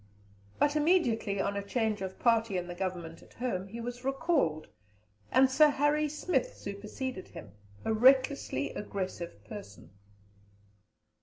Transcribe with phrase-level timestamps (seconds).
[0.57, 4.65] But immediately on a change of party in the Government at home, he was recalled,
[5.31, 7.51] and Sir Harry Smith superseded him,
[7.85, 9.91] a recklessly aggressive person.